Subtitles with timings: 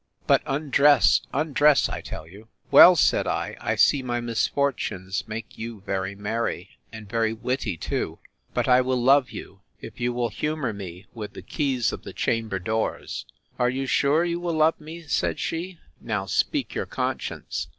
[0.25, 2.47] —But, undress, undress, I tell you.
[2.71, 8.17] Well, said I, I see my misfortunes make you very merry, and very witty too:
[8.51, 12.13] but I will love you, if you will humour me with the keys of the
[12.13, 15.03] chamber doors.—Are you sure you will love me?
[15.03, 17.67] said she: Now speak your conscience!